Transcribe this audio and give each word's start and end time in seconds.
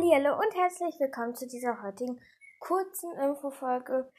Hallihallo 0.00 0.38
und 0.38 0.54
herzlich 0.54 0.98
willkommen 0.98 1.34
zu 1.34 1.46
dieser 1.46 1.82
heutigen 1.82 2.18
kurzen 2.58 3.12
Infofolge. 3.18 4.10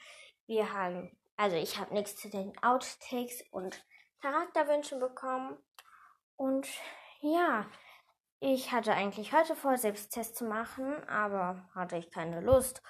Wir 0.45 0.71
haben, 0.71 1.17
also 1.37 1.55
ich 1.55 1.79
habe 1.79 1.95
nichts 1.95 2.17
zu 2.17 2.29
den 2.29 2.55
Outtakes 2.61 3.43
und 3.49 3.83
Charakterwünschen 4.21 4.99
bekommen. 4.99 5.57
Und 6.35 6.67
ja, 7.21 7.65
ich 8.39 8.71
hatte 8.71 8.93
eigentlich 8.93 9.33
heute 9.33 9.55
vor, 9.55 9.75
Selbsttest 9.75 10.35
zu 10.35 10.45
machen, 10.45 11.03
aber 11.09 11.67
hatte 11.73 11.97
ich 11.97 12.11
keine 12.11 12.41
Lust. 12.41 12.83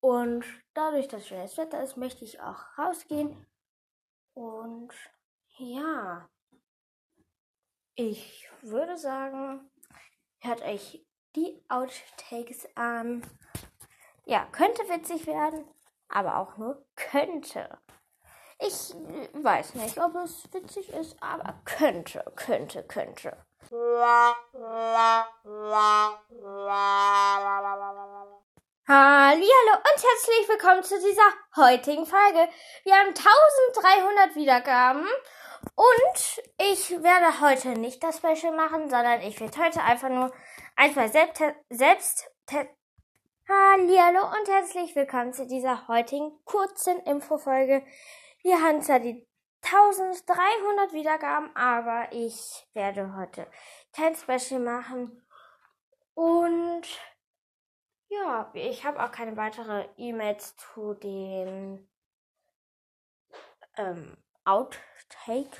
Und 0.00 0.46
dadurch, 0.72 1.08
dass 1.08 1.28
schönes 1.28 1.58
Wetter 1.58 1.82
ist, 1.82 1.98
möchte 1.98 2.24
ich 2.24 2.40
auch 2.40 2.78
rausgehen. 2.78 3.46
Und 4.32 4.94
ja, 5.58 6.26
ich 7.96 8.48
würde 8.62 8.96
sagen, 8.96 9.70
hört 10.40 10.62
euch 10.62 11.04
die 11.36 11.62
Outtakes 11.68 12.68
an. 12.74 13.22
Ja, 14.24 14.46
könnte 14.52 14.82
witzig 14.88 15.26
werden, 15.26 15.64
aber 16.08 16.36
auch 16.36 16.56
nur 16.56 16.84
könnte. 16.96 17.78
Ich 18.58 18.94
weiß 19.32 19.74
nicht, 19.76 19.98
ob 19.98 20.14
es 20.16 20.52
witzig 20.52 20.92
ist, 20.92 21.16
aber 21.22 21.54
könnte, 21.64 22.22
könnte, 22.36 22.82
könnte. 22.82 23.36
Hallo 28.92 29.36
und 29.36 30.02
herzlich 30.02 30.48
willkommen 30.48 30.82
zu 30.82 30.98
dieser 30.98 31.32
heutigen 31.54 32.04
Folge. 32.04 32.48
Wir 32.82 32.94
haben 32.96 33.10
1300 33.10 34.34
Wiedergaben 34.34 35.06
und 35.76 36.42
ich 36.58 36.90
werde 37.00 37.40
heute 37.40 37.78
nicht 37.78 38.02
das 38.02 38.16
Special 38.16 38.52
machen, 38.52 38.90
sondern 38.90 39.20
ich 39.20 39.40
werde 39.40 39.56
heute 39.62 39.80
einfach 39.80 40.08
nur 40.08 40.32
einfach 40.74 41.06
selbst, 41.06 41.40
selbst 41.68 42.32
Hallo 43.48 44.26
und 44.26 44.48
herzlich 44.48 44.96
willkommen 44.96 45.32
zu 45.34 45.46
dieser 45.46 45.86
heutigen 45.86 46.32
kurzen 46.44 46.98
Infofolge. 47.02 47.84
Wir 48.42 48.60
haben 48.60 48.82
zwar 48.82 48.98
die 48.98 49.24
1300 49.62 50.92
Wiedergaben, 50.92 51.54
aber 51.54 52.08
ich 52.10 52.66
werde 52.72 53.14
heute 53.14 53.46
kein 53.92 54.16
Special 54.16 54.58
machen. 54.58 55.24
Und 56.14 56.88
ich 58.54 58.84
habe 58.84 59.02
auch 59.02 59.10
keine 59.10 59.36
weitere 59.36 59.86
E-Mails 59.96 60.56
zu 60.56 60.94
den 60.94 61.88
ähm, 63.76 64.16
Outtake. 64.44 65.56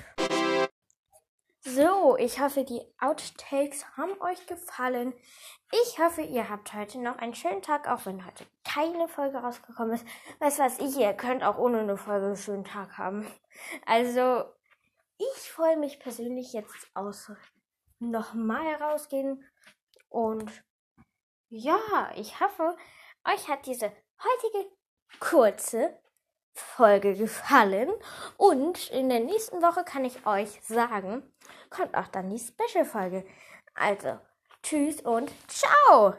So, 1.63 2.17
ich 2.17 2.41
hoffe, 2.41 2.63
die 2.63 2.81
Outtakes 2.99 3.85
haben 3.95 4.19
euch 4.19 4.47
gefallen. 4.47 5.13
Ich 5.71 5.99
hoffe, 5.99 6.21
ihr 6.21 6.49
habt 6.49 6.73
heute 6.73 6.99
noch 6.99 7.17
einen 7.19 7.35
schönen 7.35 7.61
Tag, 7.61 7.87
auch 7.87 8.05
wenn 8.07 8.25
heute 8.25 8.45
keine 8.63 9.07
Folge 9.07 9.37
rausgekommen 9.37 9.93
ist. 9.93 10.05
Weißt 10.39 10.57
was 10.59 10.79
ich, 10.79 10.97
ihr 10.97 11.13
könnt 11.13 11.43
auch 11.43 11.59
ohne 11.59 11.79
eine 11.79 11.97
Folge 11.97 12.25
einen 12.25 12.35
schönen 12.35 12.63
Tag 12.63 12.97
haben. 12.97 13.27
Also, 13.85 14.43
ich 15.17 15.51
freue 15.51 15.77
mich 15.77 15.99
persönlich 15.99 16.51
jetzt 16.53 16.89
aus 16.95 17.31
nochmal 17.99 18.73
rausgehen. 18.75 19.45
Und 20.09 20.51
ja, 21.51 22.09
ich 22.15 22.39
hoffe, 22.39 22.77
euch 23.27 23.47
hat 23.49 23.65
diese 23.65 23.91
heutige 24.23 24.71
kurze 25.19 25.93
Folge 26.53 27.13
gefallen. 27.13 27.89
Und 28.37 28.89
in 28.89 29.09
der 29.09 29.19
nächsten 29.19 29.61
Woche 29.61 29.83
kann 29.83 30.05
ich 30.05 30.25
euch 30.25 30.61
sagen, 30.63 31.23
kommt 31.69 31.95
auch 31.95 32.07
dann 32.07 32.29
die 32.29 32.39
Special-Folge. 32.39 33.25
Also, 33.73 34.17
tschüss 34.63 35.01
und 35.01 35.31
ciao! 35.47 36.15